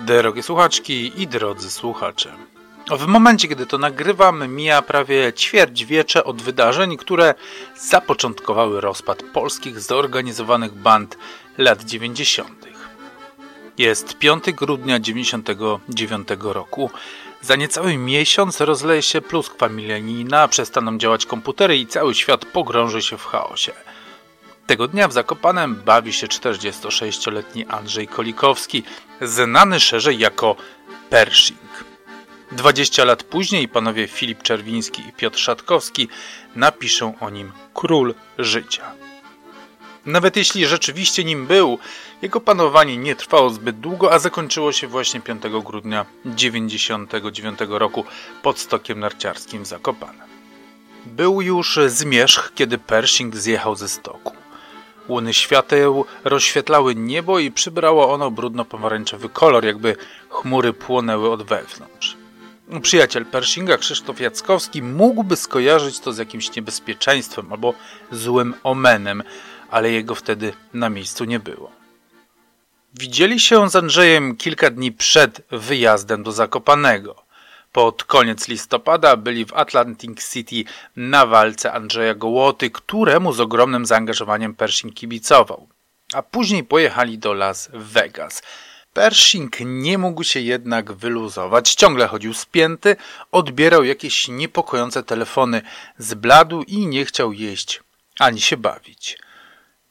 [0.00, 2.32] Drogie słuchaczki i drodzy słuchacze.
[2.90, 7.34] W momencie, kiedy to nagrywam, mija prawie ćwierć wiecze od wydarzeń, które
[7.76, 11.18] zapoczątkowały rozpad polskich zorganizowanych band
[11.58, 12.66] lat 90.
[13.78, 16.90] Jest 5 grudnia 99 roku.
[17.40, 23.18] Za niecały miesiąc rozleje się pluskwa milenijna, przestaną działać komputery i cały świat pogrąży się
[23.18, 23.72] w chaosie.
[24.66, 28.82] Tego dnia w Zakopanem bawi się 46-letni Andrzej Kolikowski,
[29.20, 30.56] znany szerzej jako
[31.10, 31.84] Pershing.
[32.52, 36.08] 20 lat później panowie Filip Czerwiński i Piotr Szatkowski
[36.56, 38.92] napiszą o nim Król Życia.
[40.06, 41.78] Nawet jeśli rzeczywiście nim był,
[42.22, 48.04] jego panowanie nie trwało zbyt długo, a zakończyło się właśnie 5 grudnia 1999 roku
[48.42, 50.28] pod stokiem narciarskim w Zakopanem.
[51.06, 54.41] Był już zmierzch, kiedy Pershing zjechał ze stoku.
[55.08, 59.96] Łuny świateł rozświetlały niebo i przybrało ono brudno-pomarańczowy kolor, jakby
[60.28, 62.16] chmury płonęły od wewnątrz.
[62.82, 67.74] Przyjaciel Pershinga, Krzysztof Jackowski, mógłby skojarzyć to z jakimś niebezpieczeństwem albo
[68.12, 69.22] złym omenem,
[69.70, 71.70] ale jego wtedy na miejscu nie było.
[72.94, 77.24] Widzieli się z Andrzejem kilka dni przed wyjazdem do Zakopanego.
[77.72, 80.64] Pod koniec listopada byli w Atlantic City
[80.96, 85.68] na walce Andrzeja Gołoty, któremu z ogromnym zaangażowaniem Pershing kibicował.
[86.14, 88.42] A później pojechali do Las Vegas.
[88.92, 91.74] Pershing nie mógł się jednak wyluzować.
[91.74, 92.96] Ciągle chodził spięty,
[93.32, 95.62] odbierał jakieś niepokojące telefony
[95.98, 97.80] z bladu i nie chciał jeść
[98.18, 99.18] ani się bawić.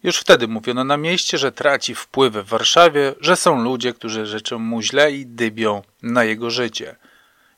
[0.03, 4.59] Już wtedy mówiono na mieście, że traci wpływy w Warszawie, że są ludzie, którzy życzą
[4.59, 6.95] mu źle i dybią na jego życie.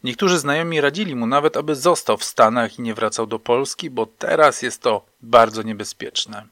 [0.04, 4.06] Niektórzy znajomi radzili mu nawet, aby został w Stanach i nie wracał do Polski, bo
[4.06, 6.48] teraz jest to bardzo niebezpieczne.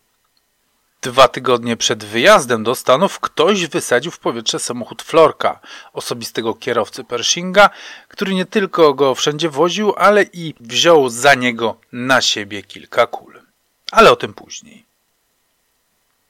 [1.02, 5.59] Dwa tygodnie przed wyjazdem do Stanów ktoś wysadził w powietrze samochód Florka,
[5.93, 7.69] osobistego kierowcy Pershinga,
[8.08, 13.41] który nie tylko go wszędzie woził, ale i wziął za niego na siebie kilka kul.
[13.92, 14.86] Ale o tym później.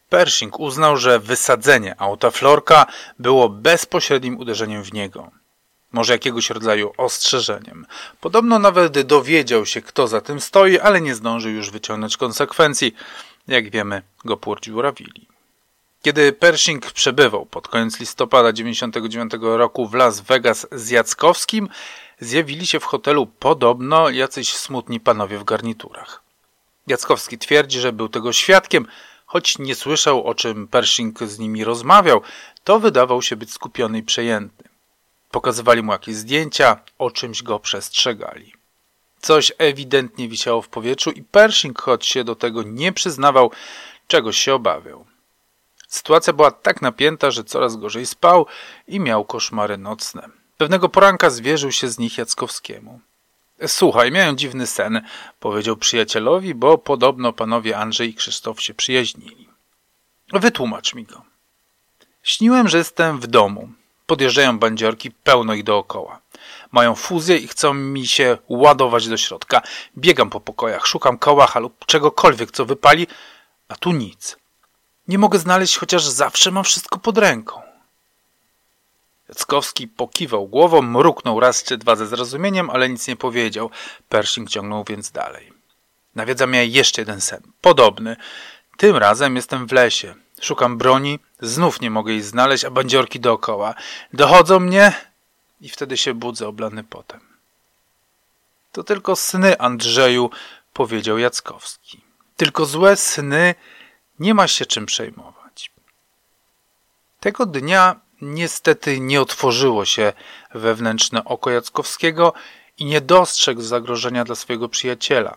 [0.10, 2.86] Pershing uznał, że wysadzenie auta Florka
[3.20, 5.32] było bezpośrednim uderzeniem w niego.
[5.92, 7.86] Może jakiegoś rodzaju ostrzeżeniem.
[8.22, 12.96] Podobno nawet dowiedział się, kto za tym stoi, ale nie zdążył już wyciągnąć konsekwencji.
[13.48, 15.28] Jak wiemy, go dziurawili.
[16.02, 21.70] Kiedy Pershing przebywał pod koniec listopada 1999 roku w Las Vegas z Jackowskim,
[22.20, 26.22] zjawili się w hotelu podobno jacyś smutni panowie w garniturach.
[26.88, 28.88] Jackowski twierdzi, że był tego świadkiem,
[29.26, 32.22] choć nie słyszał o czym Pershing z nimi rozmawiał,
[32.64, 34.71] to wydawał się być skupiony i przejęty.
[35.32, 38.54] Pokazywali mu jakieś zdjęcia, o czymś go przestrzegali.
[39.22, 43.52] Coś ewidentnie wisiało w powietrzu i Pershing, choć się do tego nie przyznawał,
[44.08, 45.06] czegoś się obawiał.
[45.88, 48.46] Sytuacja była tak napięta, że coraz gorzej spał
[48.88, 50.30] i miał koszmary nocne.
[50.58, 53.00] Pewnego poranka zwierzył się z nich Jackowskiemu.
[53.68, 55.02] Słuchaj, miałem dziwny sen,
[55.40, 59.50] powiedział przyjacielowi, bo podobno panowie Andrzej i Krzysztof się przyjaźnili.
[60.34, 61.22] Wytłumacz mi go.
[62.24, 63.70] Śniłem, że jestem w domu.
[64.12, 66.20] Podjeżdżają bandziorki, pełno ich dookoła.
[66.72, 69.62] Mają fuzję i chcą mi się ładować do środka.
[69.98, 73.08] Biegam po pokojach, szukam kałacha lub czegokolwiek, co wypali,
[73.68, 74.38] a tu nic.
[75.08, 77.62] Nie mogę znaleźć, chociaż zawsze mam wszystko pod ręką.
[79.30, 83.70] Jackowski pokiwał głową, mruknął raz czy dwa ze zrozumieniem, ale nic nie powiedział.
[84.10, 85.54] Pershing ciągnął więc dalej.
[86.16, 87.42] Nawiedza mnie jeszcze jeden sen.
[87.62, 88.16] Podobny.
[88.78, 90.16] Tym razem jestem w lesie.
[90.42, 93.76] Szukam broni, znów nie mogę jej znaleźć, a bandziorki dookoła.
[94.14, 94.94] Dochodzą mnie
[95.62, 97.20] i wtedy się budzę oblany potem.
[98.72, 100.30] To tylko sny, Andrzeju,
[100.74, 102.02] powiedział Jackowski.
[102.38, 103.56] Tylko złe sny,
[104.20, 105.72] nie ma się czym przejmować.
[107.20, 110.14] Tego dnia niestety nie otworzyło się
[110.54, 112.34] wewnętrzne oko Jackowskiego
[112.78, 115.36] i nie dostrzegł zagrożenia dla swojego przyjaciela.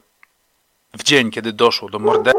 [0.94, 2.33] W dzień, kiedy doszło do morderstwa,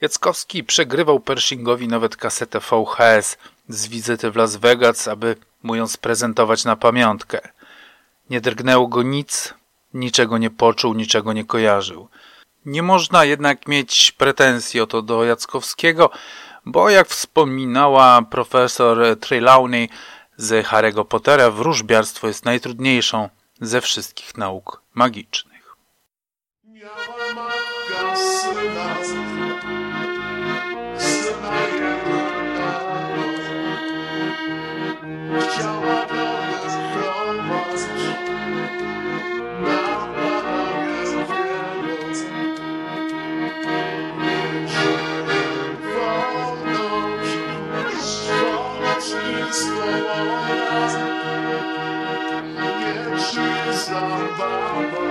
[0.00, 3.38] Jackowski przegrywał Pershingowi nawet kasetę VHS
[3.68, 7.40] z wizyty w Las Vegas, aby mu ją sprezentować na pamiątkę.
[8.30, 9.54] Nie drgnęło go nic,
[9.94, 12.08] niczego nie poczuł, niczego nie kojarzył.
[12.66, 16.10] Nie można jednak mieć pretensji o to do Jackowskiego,
[16.66, 19.88] bo jak wspominała profesor Trelawney
[20.36, 23.28] z Harry'ego Pottera, wróżbiarstwo jest najtrudniejszą
[23.60, 25.76] ze wszystkich nauk magicznych.
[26.64, 29.23] Miała matka
[49.54, 50.88] słowa,
[52.58, 55.03] nie przyznam wam.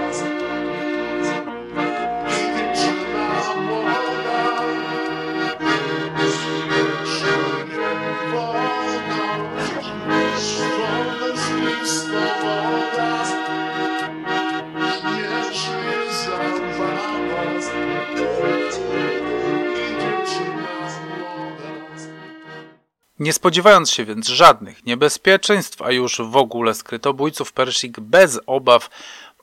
[23.23, 28.89] Nie spodziewając się więc żadnych niebezpieczeństw, a już w ogóle skrytobójców, Pershing bez obaw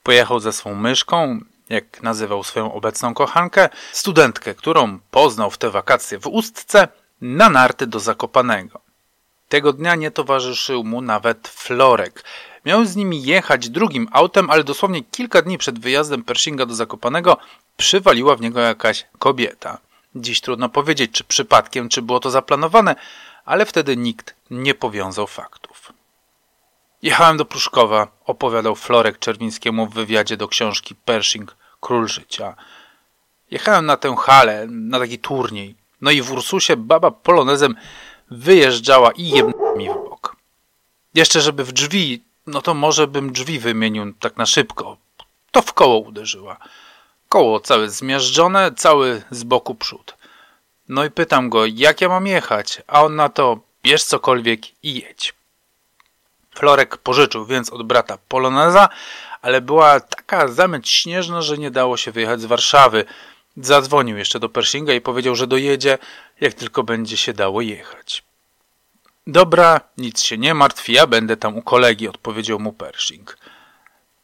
[0.02, 6.18] pojechał ze swą myszką, jak nazywał swoją obecną kochankę, studentkę, którą poznał w te wakacje
[6.18, 6.88] w Ustce,
[7.20, 8.80] na narty do Zakopanego.
[9.48, 12.24] Tego dnia nie towarzyszył mu nawet Florek.
[12.64, 17.36] Miał z nimi jechać drugim autem, ale dosłownie kilka dni przed wyjazdem Pershinga do Zakopanego
[17.76, 19.78] przywaliła w niego jakaś kobieta.
[20.14, 22.96] Dziś trudno powiedzieć, czy przypadkiem, czy było to zaplanowane,
[23.50, 25.92] ale wtedy nikt nie powiązał faktów.
[27.02, 32.54] Jechałem do Pruszkowa, opowiadał Florek Czerwińskiemu w wywiadzie do książki Pershing Król Życia.
[33.50, 35.74] Jechałem na tę halę, na taki turniej.
[36.00, 37.74] No i w Ursusie baba polonezem
[38.30, 40.36] wyjeżdżała i jebnęła mi w bok.
[41.14, 44.96] Jeszcze żeby w drzwi, no to może bym drzwi wymienił tak na szybko.
[45.50, 46.56] To w koło uderzyła.
[47.28, 50.19] Koło całe zmiażdżone, cały z boku przód.
[50.90, 54.94] No i pytam go, jak ja mam jechać, a on na to, bierz cokolwiek i
[54.94, 55.34] jedź.
[56.54, 58.88] Florek pożyczył więc od brata poloneza,
[59.42, 63.04] ale była taka zamęć śnieżna, że nie dało się wyjechać z Warszawy.
[63.56, 65.98] Zadzwonił jeszcze do Pershinga i powiedział, że dojedzie,
[66.40, 68.24] jak tylko będzie się dało jechać.
[69.26, 73.38] Dobra, nic się nie martw, ja będę tam u kolegi, odpowiedział mu Pershing.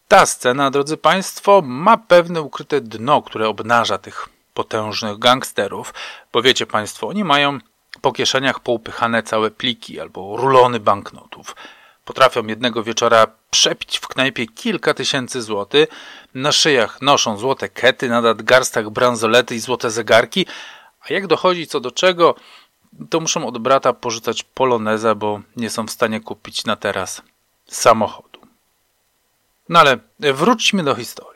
[0.08, 5.94] Ta scena, drodzy Państwo, ma pewne ukryte dno, które obnaża tych potężnych gangsterów,
[6.32, 7.58] bo wiecie Państwo, oni mają
[8.00, 11.56] po kieszeniach poupychane całe pliki albo rulony banknotów.
[12.04, 15.88] Potrafią jednego wieczora przepić w knajpie kilka tysięcy złotych,
[16.34, 20.46] na szyjach noszą złote kety, na nadgarstach bransolety i złote zegarki,
[21.00, 22.34] a jak dochodzi co do czego,
[23.10, 27.22] to muszą od brata porzucać poloneza, bo nie są w stanie kupić na teraz
[27.66, 28.40] samochodu.
[29.68, 31.35] No ale wróćmy do historii.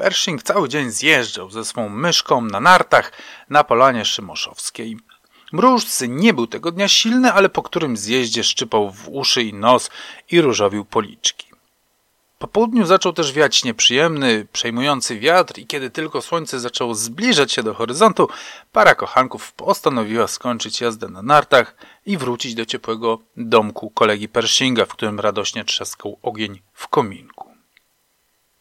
[0.00, 3.12] Pershing cały dzień zjeżdżał ze swą myszką na nartach
[3.50, 4.96] na polanie szymoszowskiej.
[5.52, 9.90] Mróz nie był tego dnia silny, ale po którym zjeździe szczypał w uszy i nos
[10.30, 11.46] i różowił policzki.
[12.38, 17.62] Po południu zaczął też wiać nieprzyjemny, przejmujący wiatr i kiedy tylko słońce zaczęło zbliżać się
[17.62, 18.28] do horyzontu,
[18.72, 21.76] para kochanków postanowiła skończyć jazdę na nartach
[22.06, 27.29] i wrócić do ciepłego domku kolegi Pershinga, w którym radośnie trzaskał ogień w kominku.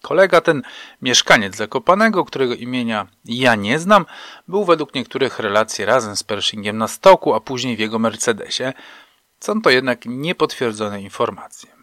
[0.02, 0.62] Kolega ten,
[1.02, 4.06] mieszkaniec Zakopanego, którego imienia ja nie znam,
[4.48, 8.74] był według niektórych relacji razem z Pershingiem na stoku, a później w jego Mercedesie.
[9.40, 11.80] Są to jednak niepotwierdzone informacje.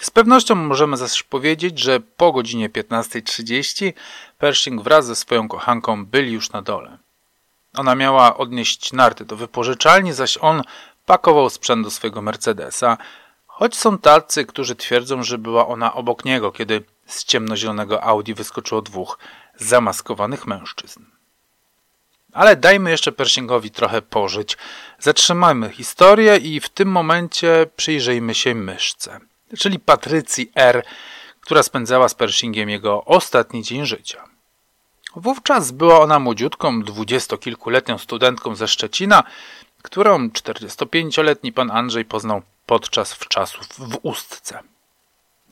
[0.00, 3.92] Z pewnością możemy zaś powiedzieć, że po godzinie 15.30
[4.38, 6.98] Pershing wraz ze swoją kochanką byli już na dole.
[7.76, 10.62] Ona miała odnieść narty do wypożyczalni, zaś on
[11.06, 12.98] pakował sprzęt do swojego Mercedesa,
[13.58, 18.82] choć są tacy, którzy twierdzą, że była ona obok niego, kiedy z ciemnozielonego Audi wyskoczyło
[18.82, 19.18] dwóch
[19.56, 21.04] zamaskowanych mężczyzn.
[22.32, 24.56] Ale dajmy jeszcze Pershingowi trochę pożyć.
[24.98, 29.20] Zatrzymajmy historię i w tym momencie przyjrzyjmy się myszce,
[29.58, 30.82] czyli Patrycji R.,
[31.40, 34.24] która spędzała z Pershingiem jego ostatni dzień życia.
[35.14, 39.22] Wówczas była ona młodziutką, dwudziestokilkuletnią studentką ze Szczecina,
[39.82, 44.62] którą 45-letni pan Andrzej poznał podczas wczasów w Ustce.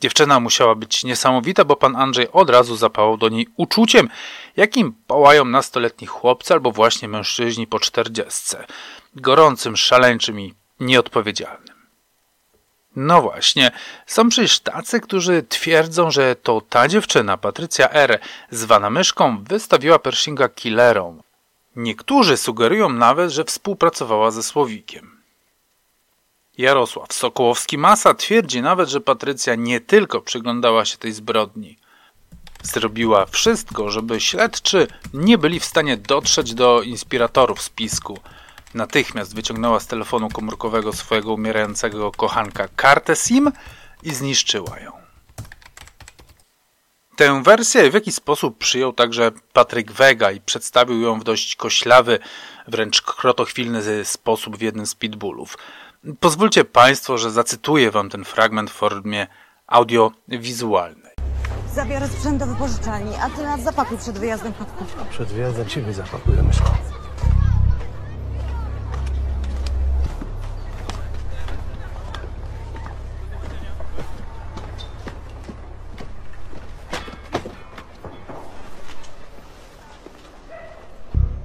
[0.00, 4.08] Dziewczyna musiała być niesamowita, bo pan Andrzej od razu zapałał do niej uczuciem,
[4.56, 8.66] jakim pałają nastoletni chłopcy albo właśnie mężczyźni po czterdziestce.
[9.16, 11.74] Gorącym, szaleńczym i nieodpowiedzialnym.
[12.96, 13.70] No właśnie,
[14.06, 20.48] są przecież tacy, którzy twierdzą, że to ta dziewczyna, Patrycja R., zwana myszką, wystawiła Pershinga
[20.48, 21.22] killerą.
[21.76, 25.13] Niektórzy sugerują nawet, że współpracowała ze Słowikiem.
[26.58, 31.78] Jarosław Sokołowski-Masa twierdzi nawet, że Patrycja nie tylko przyglądała się tej zbrodni.
[32.62, 38.18] Zrobiła wszystko, żeby śledczy nie byli w stanie dotrzeć do inspiratorów spisku.
[38.74, 43.52] Natychmiast wyciągnęła z telefonu komórkowego swojego umierającego kochanka kartę SIM
[44.02, 44.92] i zniszczyła ją.
[47.16, 52.18] Tę wersję w jakiś sposób przyjął także Patryk Wega i przedstawił ją w dość koślawy,
[52.68, 55.58] wręcz krotochwilny sposób w jednym z pitbullów.
[56.20, 59.26] Pozwólcie Państwo, że zacytuję Wam ten fragment w formie
[59.66, 61.12] audiowizualnej.
[61.74, 64.84] Zabiorę sprzęt do wypożyczalni, a Ty nas zapakuj przed wyjazdem kotku.
[65.10, 66.70] Przed wyjazdem Ciebie zapakuję, myszko.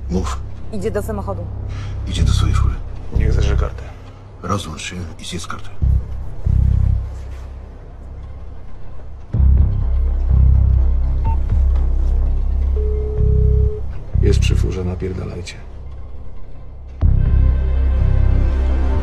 [0.09, 0.39] Mów.
[0.73, 1.45] Idzie do samochodu.
[2.07, 2.75] Idzie do swojej fury.
[3.13, 3.98] Niech zerzy kartę.
[4.43, 5.69] Rozłącz się i zjedz kartę.
[14.21, 15.55] Jest przy furze, napierdalajcie.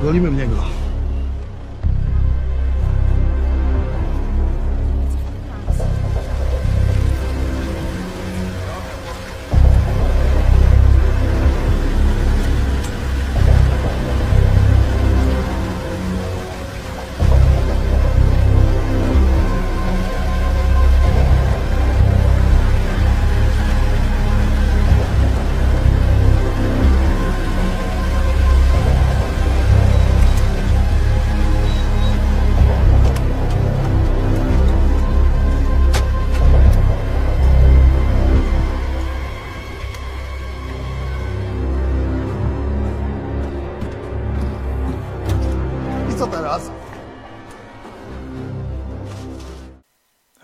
[0.02, 0.75] Golimy mnie go.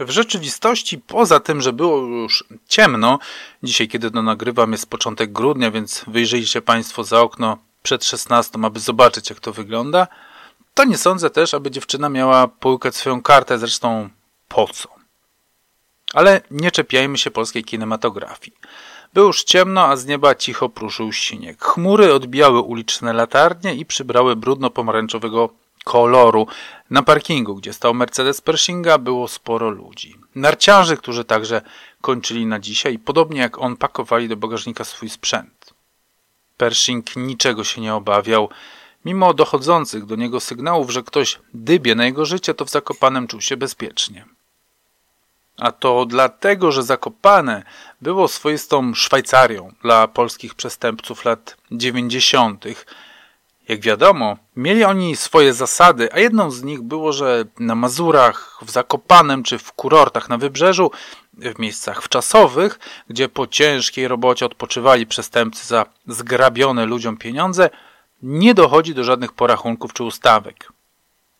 [0.05, 3.19] W rzeczywistości, poza tym, że było już ciemno,
[3.63, 8.81] dzisiaj kiedy to nagrywam jest początek grudnia, więc wyjrzyjcie Państwo za okno przed 16, aby
[8.81, 10.07] zobaczyć jak to wygląda,
[10.75, 14.09] to nie sądzę też, aby dziewczyna miała połykać swoją kartę, zresztą
[14.49, 14.89] po co.
[16.15, 18.57] Ale nie czepiajmy się polskiej kinematografii.
[19.15, 21.65] Było już ciemno, a z nieba cicho pruszył śnieg.
[21.65, 25.49] Chmury odbijały uliczne latarnie i przybrały brudno-pomarańczowego
[25.85, 26.47] koloru.
[26.91, 30.19] Na parkingu, gdzie stał Mercedes Pershinga, było sporo ludzi.
[30.35, 31.63] Narciarzy, którzy także
[32.01, 35.75] kończyli na dzisiaj, podobnie jak on, pakowali do bagażnika swój sprzęt.
[36.57, 38.49] Pershing niczego się nie obawiał.
[39.05, 43.41] Mimo dochodzących do niego sygnałów, że ktoś dybie na jego życie, to w Zakopanem czuł
[43.41, 44.25] się bezpiecznie.
[45.59, 47.63] A to dlatego, że Zakopane
[48.01, 52.65] było swoistą Szwajcarią dla polskich przestępców lat 90.
[53.69, 58.71] Jak wiadomo, mieli oni swoje zasady, a jedną z nich było, że na Mazurach, w
[58.71, 60.91] Zakopanem czy w kurortach na wybrzeżu,
[61.35, 62.79] w miejscach wczasowych,
[63.09, 67.71] gdzie po ciężkiej robocie odpoczywali przestępcy za zgrabione ludziom pieniądze,
[68.23, 70.73] nie dochodzi do żadnych porachunków czy ustawek.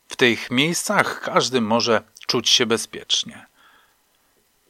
[0.09, 3.47] W tych miejscach każdy może czuć się bezpiecznie.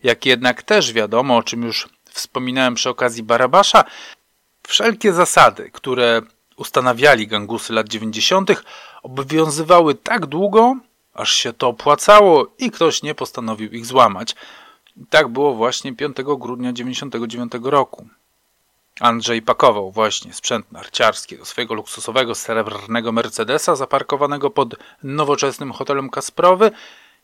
[0.02, 3.84] Jak jednak też wiadomo, o czym już wspominałem przy okazji Barabasza,
[4.62, 6.22] wszelkie zasady, które
[6.62, 8.50] ustanawiali gangusy lat 90.,
[9.02, 10.76] obowiązywały tak długo,
[11.14, 14.34] aż się to opłacało i ktoś nie postanowił ich złamać.
[14.96, 18.06] I tak było właśnie 5 grudnia 99 roku.
[19.00, 26.70] Andrzej pakował właśnie sprzęt narciarski do swojego luksusowego srebrnego Mercedesa zaparkowanego pod nowoczesnym hotelem Kasprowy,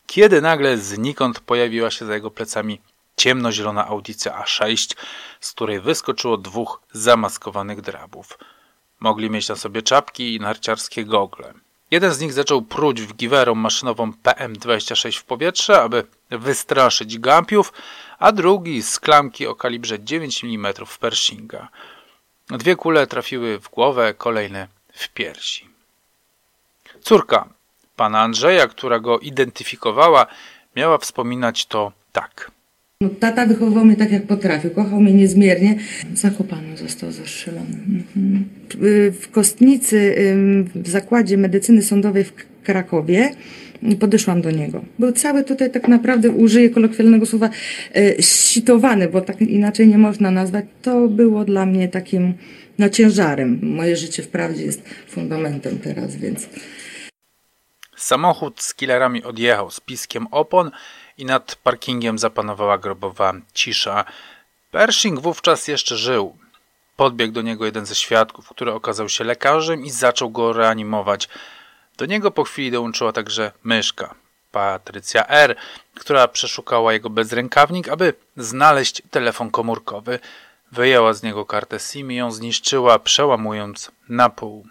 [0.07, 2.80] kiedy nagle znikąd pojawiła się za jego plecami
[3.16, 4.97] ciemnozielona audycja A6,
[5.40, 8.38] z której wyskoczyło dwóch zamaskowanych drabów.
[9.00, 11.55] Mogli mieć na sobie czapki i narciarskie gogle.
[11.90, 17.73] Jeden z nich zaczął pruć w giwerą maszynową PM-26 w powietrze, aby wystraszyć gapiów,
[18.19, 21.69] a drugi z klamki o kalibrze 9 mm Pershinga.
[22.49, 25.69] Dwie kule trafiły w głowę, kolejne w piersi.
[27.00, 27.49] Córka
[27.97, 30.26] pana Andrzeja, która go identyfikowała,
[30.76, 32.50] miała wspominać to tak.
[33.02, 34.71] No, tata wychowywał mnie tak, jak potrafił.
[34.71, 35.78] Kochał mnie niezmiernie.
[36.14, 37.78] Zakopany został zastrzelony.
[37.88, 38.45] Mhm.
[39.12, 40.14] W Kostnicy,
[40.75, 43.31] w zakładzie medycyny sądowej w Krakowie,
[44.00, 44.85] podeszłam do niego.
[44.99, 47.50] Był cały tutaj tak naprawdę, użyję kolokwialnego słowa,
[47.97, 50.64] y, sitowany, bo tak inaczej nie można nazwać.
[50.83, 52.35] To było dla mnie takim
[52.78, 53.59] no, ciężarem.
[53.62, 56.49] Moje życie wprawdzie jest fundamentem teraz, więc
[57.97, 60.71] Samochód z killerami odjechał z piskiem opon
[61.19, 64.05] i nad parkingiem zapanowała grobowa cisza.
[64.71, 66.37] Pershing wówczas jeszcze żył.
[66.97, 71.29] Podbiegł do niego jeden ze świadków, który okazał się lekarzem i zaczął go reanimować.
[71.97, 74.15] Do niego po chwili dołączyła także myszka,
[74.53, 75.57] Patrycja R.,
[75.95, 80.19] która przeszukała jego bezrękawnik, aby znaleźć telefon komórkowy.
[80.73, 84.67] Wyjęła z niego kartę SIM i ją zniszczyła, przełamując na pół.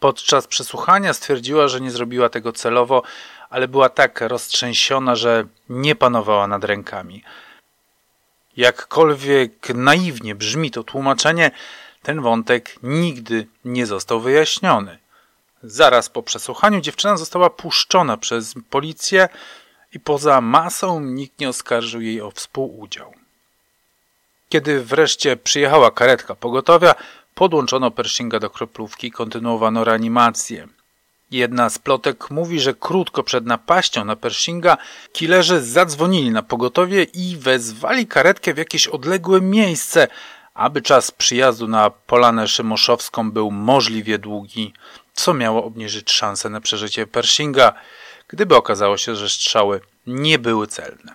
[0.00, 3.02] Podczas przesłuchania stwierdziła, że nie zrobiła tego celowo,
[3.56, 7.22] ale była tak roztrzęsiona, że nie panowała nad rękami.
[8.56, 11.50] Jakkolwiek naiwnie brzmi to tłumaczenie,
[12.02, 14.98] ten wątek nigdy nie został wyjaśniony.
[15.62, 19.28] Zaraz po przesłuchaniu dziewczyna została puszczona przez policję
[19.92, 23.14] i poza masą nikt nie oskarżył jej o współudział.
[24.48, 26.94] Kiedy wreszcie przyjechała karetka pogotowia,
[27.34, 30.68] podłączono Pershinga do kroplówki i kontynuowano reanimację.
[31.30, 34.76] Jedna z plotek mówi, że krótko przed napaścią na Pershinga
[35.12, 40.08] killerzy zadzwonili na pogotowie i wezwali karetkę w jakieś odległe miejsce,
[40.54, 44.72] aby czas przyjazdu na Polanę Szymoszowską był możliwie długi,
[45.14, 47.72] co miało obniżyć szanse na przeżycie Pershinga,
[48.28, 51.14] gdyby okazało się, że strzały nie były celne.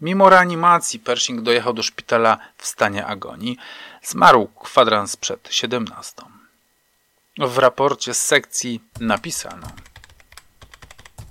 [0.00, 3.58] Mimo reanimacji Pershing dojechał do szpitala w stanie agonii.
[4.02, 6.22] Zmarł kwadrans przed 17.
[7.38, 9.66] W raporcie z sekcji napisano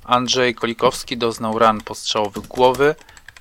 [0.03, 2.95] Andrzej Kolikowski doznał ran postrzałowych głowy,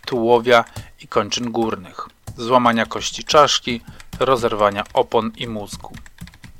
[0.06, 0.64] tułowia
[1.00, 3.80] i kończyn górnych, złamania kości czaszki,
[4.20, 5.94] rozerwania opon i mózgu,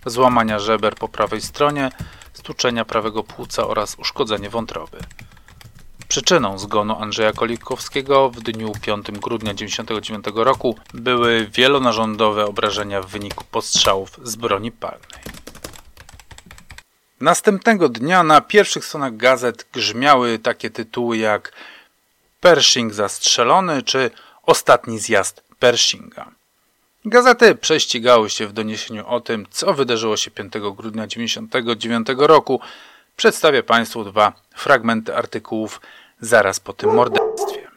[0.06, 1.90] złamania żeber po prawej stronie,
[2.32, 4.98] stuczenia prawego płuca oraz uszkodzenie wątroby.
[6.08, 13.44] Przyczyną zgonu Andrzeja Kolikowskiego w dniu 5 grudnia 1999 roku były wielonarządowe obrażenia w wyniku
[13.50, 15.33] postrzałów z broni palnej.
[17.20, 21.52] Następnego dnia na pierwszych stronach gazet grzmiały takie tytuły jak
[22.40, 24.10] Pershing zastrzelony czy
[24.46, 26.30] Ostatni zjazd Pershinga.
[27.04, 32.60] Gazety prześcigały się w doniesieniu o tym, co wydarzyło się 5 grudnia 1999 roku.
[33.16, 35.80] Przedstawię Państwu dwa fragmenty artykułów
[36.20, 37.68] zaraz po tym morderstwie.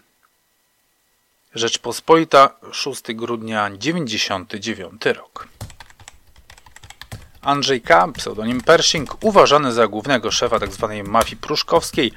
[1.56, 5.48] Rzeczpospolita, 6 grudnia 1999 rok.
[7.41, 10.88] Andrzej K., pseudonim Pershing, uważany za głównego szefa tzw.
[10.98, 12.12] Tak mafii pruszkowskiej,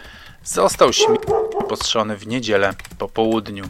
[0.45, 3.65] został śmiertelnie postrzelony w niedzielę po południu.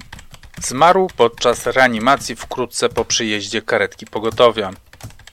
[0.63, 4.71] Zmarł podczas reanimacji wkrótce po przyjeździe karetki pogotowia.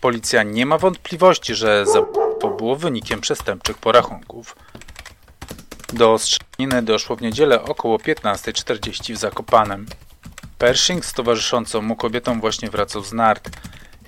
[0.01, 4.55] Policja nie ma wątpliwości, że zabójstwo było wynikiem przestępczych porachunków.
[5.93, 9.85] Do strzelaniny doszło w niedzielę około 15.40 w Zakopanem.
[10.57, 13.49] Pershing z towarzyszącą mu kobietą właśnie wracał z nart.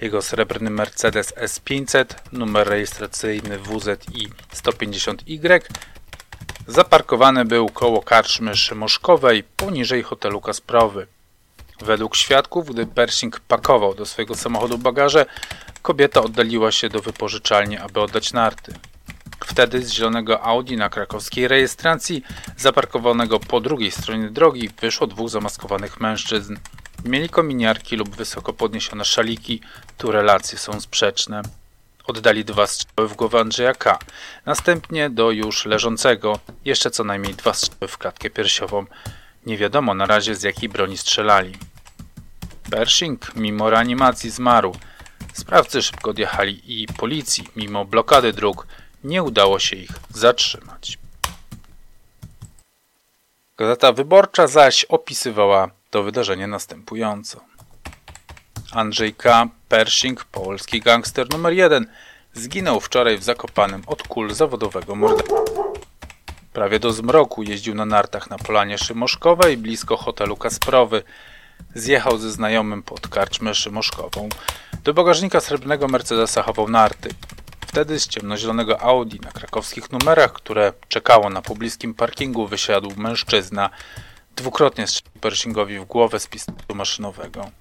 [0.01, 5.61] Jego srebrny Mercedes S500, numer rejestracyjny WZI 150Y,
[6.67, 11.07] zaparkowany był koło karczmy Szymoszkowej poniżej hotelu Kasprowy.
[11.81, 15.25] Według świadków, gdy Pershing pakował do swojego samochodu bagaże,
[15.81, 18.73] kobieta oddaliła się do wypożyczalni, aby oddać narty.
[19.45, 22.23] Wtedy z zielonego Audi na krakowskiej rejestracji,
[22.57, 26.57] zaparkowanego po drugiej stronie drogi, wyszło dwóch zamaskowanych mężczyzn.
[27.05, 29.61] Mieli kominiarki lub wysoko podniesione szaliki,
[29.97, 31.41] tu relacje są sprzeczne.
[32.05, 33.99] Oddali dwa strzały w głowę Andrzeja K.,
[34.45, 38.85] następnie do już leżącego, jeszcze co najmniej dwa strzały w klatkę piersiową.
[39.45, 41.57] Nie wiadomo na razie z jakiej broni strzelali.
[42.71, 44.75] Pershing mimo reanimacji zmarł.
[45.33, 48.67] Sprawcy szybko odjechali i policji, mimo blokady dróg,
[49.03, 50.97] nie udało się ich zatrzymać.
[53.57, 57.41] Gazeta Wyborcza zaś opisywała to wydarzenie następująco.
[58.71, 59.47] Andrzej K.
[59.69, 61.85] Pershing, polski gangster numer jeden,
[62.33, 65.39] zginął wczoraj w Zakopanem od kul zawodowego morderstwa.
[66.53, 71.03] Prawie do zmroku jeździł na nartach na Polanie Szymoszkowej blisko hotelu Kasprowy.
[71.75, 74.29] Zjechał ze znajomym pod karczmę Szymoszkową.
[74.83, 77.09] Do bagażnika srebrnego Mercedesa chował narty.
[77.67, 83.69] Wtedy z ciemnozielonego Audi na krakowskich numerach, które czekało na pobliskim parkingu, wysiadł mężczyzna.
[84.39, 87.51] Dwukrotnie strzelił Pershingowi w głowę z pistoletu maszynowego.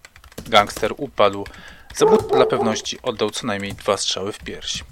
[0.47, 1.47] Gangster upadł.
[1.95, 4.85] Zabójca dla pewności oddał co najmniej dwa strzały w pierś.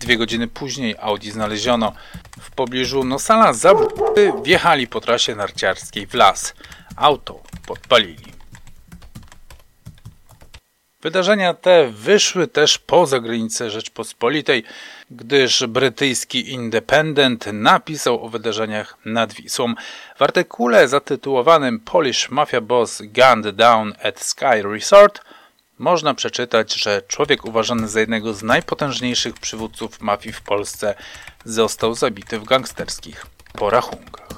[0.00, 1.92] Dwie godziny później Audi znaleziono.
[2.40, 6.54] W pobliżu Nosala zabójcy wjechali po trasie narciarskiej w las.
[6.96, 8.37] Auto podpalili.
[11.02, 14.64] Wydarzenia te wyszły też poza granice Rzeczpospolitej,
[15.10, 19.74] gdyż brytyjski Independent napisał o wydarzeniach nad Wisłą.
[20.16, 25.20] W artykule zatytułowanym Polish Mafia Boss Gunned Down at Sky Resort
[25.78, 30.94] można przeczytać, że człowiek uważany za jednego z najpotężniejszych przywódców mafii w Polsce
[31.44, 34.28] został zabity w gangsterskich porachunkach.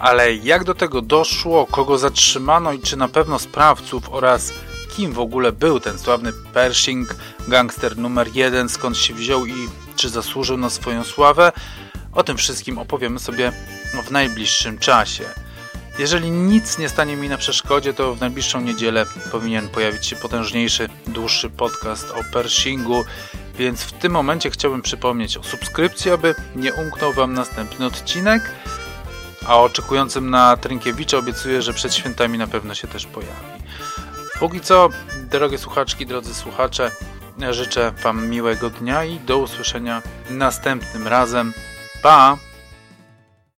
[0.00, 4.52] Ale jak do tego doszło, kogo zatrzymano i czy na pewno sprawców oraz
[4.96, 7.14] kim w ogóle był ten sławny Pershing,
[7.48, 11.52] gangster numer jeden, skąd się wziął i czy zasłużył na swoją sławę,
[12.12, 13.52] o tym wszystkim opowiemy sobie
[14.04, 15.24] w najbliższym czasie.
[15.98, 20.88] Jeżeli nic nie stanie mi na przeszkodzie, to w najbliższą niedzielę powinien pojawić się potężniejszy,
[21.06, 23.04] dłuższy podcast o Pershingu,
[23.58, 28.50] więc w tym momencie chciałbym przypomnieć o subskrypcji, aby nie umknął Wam następny odcinek
[29.46, 33.62] a oczekującym na Trynkiewicza obiecuję, że przed świętami na pewno się też pojawi.
[34.38, 34.88] Póki co,
[35.30, 36.90] drogie słuchaczki, drodzy słuchacze,
[37.50, 41.52] życzę Wam miłego dnia i do usłyszenia następnym razem.
[42.02, 42.36] Pa!